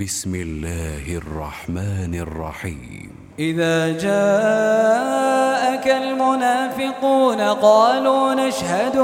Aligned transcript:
بسم 0.00 0.34
الله 0.34 1.16
الرحمن 1.16 2.14
الرحيم. 2.14 3.10
إذا 3.38 3.88
جاءك 3.88 5.86
المنافقون 5.88 7.40
قالوا 7.40 8.34
نشهد 8.34 8.96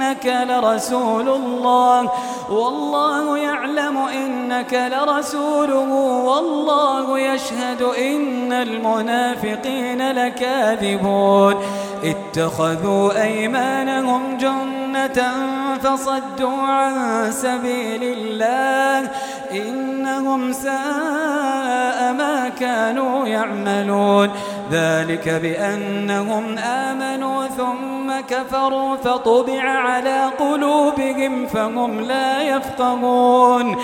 إنك 0.00 0.46
لرسول 0.48 1.28
الله. 1.28 2.10
والله 2.50 3.38
يعلم 3.38 3.96
إنك 3.96 4.92
لرسوله. 4.92 5.92
والله 6.24 7.18
يشهد 7.18 7.82
إن 7.82 8.52
المنافقين 8.52 10.10
لكاذبون. 10.12 11.54
اتخذوا 12.04 13.22
أيمانهم 13.22 14.36
جنة 14.36 15.32
فصدوا 15.82 16.62
عن 16.62 17.32
سبيل 17.32 18.02
الله. 18.02 19.10
إنهم 19.52 20.52
ساء 20.52 22.12
كانوا 22.60 23.26
يعملون. 23.26 24.30
ذلك 24.70 25.28
بأنهم 25.28 26.58
آمنوا 26.58 27.46
ثم 27.46 28.20
كفروا 28.28 28.96
فطبع 28.96 29.62
على 29.62 30.30
قلوبهم 30.38 31.46
فهم 31.46 32.00
لا 32.00 32.42
يفقهون. 32.42 33.76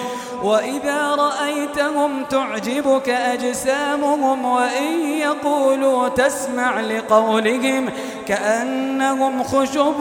وإذا 0.42 1.14
رأيتهم 1.14 2.24
تعجبك 2.30 3.08
أجسامهم 3.08 4.44
وإن 4.44 5.08
يقولوا 5.18 6.08
تسمع 6.08 6.80
لقولهم 6.80 7.88
كأنهم 8.26 9.42
خشب 9.42 9.94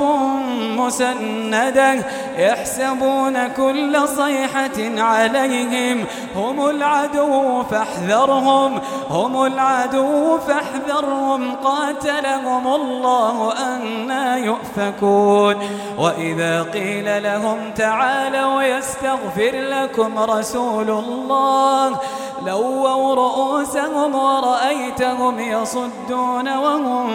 مسندة 0.77 1.93
يحسبون 2.37 3.47
كل 3.47 4.07
صيحة 4.07 5.01
عليهم. 5.01 6.05
هم 6.35 6.69
العدو 6.69 7.63
فاحذرهم 7.63 8.79
هم 9.09 9.45
العدو 9.45 10.37
فاحذرهم. 10.37 11.55
قاتلهم 11.55 12.67
الله 12.67 13.53
أنا 13.57 14.37
يؤفكون. 14.37 15.55
وإذا 15.97 16.63
قيل 16.63 17.23
لهم 17.23 17.57
تعالوا 17.77 18.63
يستغفر 18.63 19.51
لكم 19.53 20.19
رسول 20.19 20.89
الله 20.89 21.99
لووا 22.45 23.15
رؤوسهم 23.15 24.15
ورأيتهم 24.15 25.39
يصدون 25.39 26.57
وهم 26.57 27.07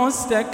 مستكبرون. 0.00 0.53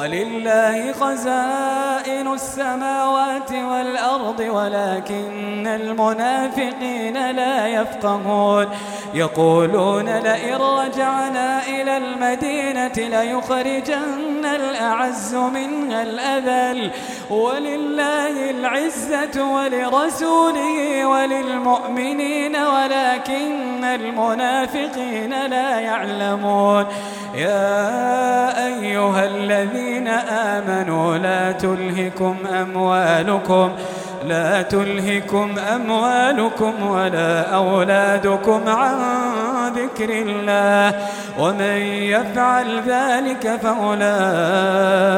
ولله 0.00 0.92
خزائن 0.92 2.32
السماوات 2.32 3.52
والأرض 3.52 4.40
ولكن 4.40 5.66
المنافقين 5.66 7.30
لا 7.30 7.66
يفقهون. 7.68 8.66
يقولون 9.14 10.08
لئن 10.08 10.54
رجعنا 10.54 11.62
إلى 11.66 11.96
المدينة 11.96 12.92
ليخرجن 12.96 14.44
الأعز 14.44 15.34
منها 15.34 16.02
الأذل. 16.02 16.90
ولله 17.30 18.50
العزة 18.50 19.36
ولرسوله 19.54 21.06
وللمؤمنين 21.06 22.56
ولكن 22.56 23.84
المنافقين 23.84 25.46
لا 25.46 25.80
يعلمون. 25.80 26.84
يا 27.34 28.66
أيها 28.66 29.24
الذين 29.24 30.08
آمنوا 30.58 31.18
لا 31.18 31.52
تلهكم 31.52 32.36
أموالكم 32.62 33.70
لا 34.26 34.62
تلهكم 34.62 35.58
أموالكم 35.74 36.72
ولا 36.86 37.54
أولادكم 37.54 38.68
عن 38.68 38.96
ذكر 39.76 40.10
الله 40.10 41.00
ومن 41.38 41.76
يفعل 42.14 42.82
ذلك 42.86 43.60
فأولئك 43.62 45.09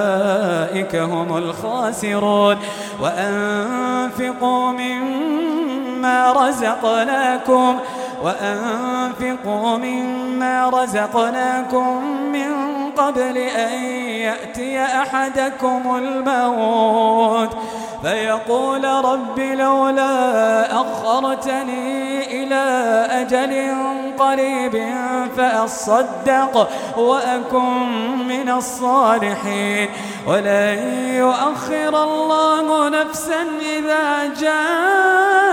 هم 0.94 1.36
الخاسرون. 1.36 2.56
وأنفقوا 3.00 4.72
مما 4.72 6.32
رزقناكم 6.32 7.78
وأنفقوا 8.22 9.76
مما 9.78 10.68
رزقناكم 10.68 12.04
من 12.32 12.52
قبل 12.96 13.38
أن 13.38 13.72
يأتي 14.04 14.84
أحدكم 14.84 15.96
الموت. 15.96 17.56
فيقول 18.02 18.84
رب 18.84 19.38
لولا 19.38 20.66
أخرتني 20.80 22.42
إلى 22.42 22.64
أجل 23.10 23.74
قريب 24.18 24.94
فأصدق 25.36 26.68
وأكن 26.96 27.88
من 28.28 28.48
الصالحين. 28.48 29.88
ولن 30.26 30.78
يؤخر 31.14 32.02
الله 32.02 32.88
نفسا 32.88 33.46
إذا 33.76 34.34
جاء 34.40 35.52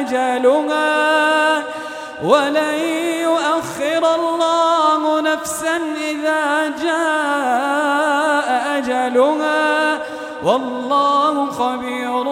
أجلها. 0.00 1.62
ولن 2.24 2.74
يؤخر 3.22 4.14
الله 4.14 5.20
نفسا 5.20 5.76
إذا 6.10 6.68
جاء 6.82 8.48
أجلها. 8.78 9.98
والله 10.42 11.50
خبير 11.50 12.24